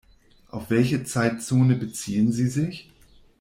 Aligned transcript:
Auf 0.49 0.71
welche 0.71 1.03
Zeitzone 1.03 1.75
beziehen 1.75 2.31
Sie 2.31 2.47
sich? 2.47 2.89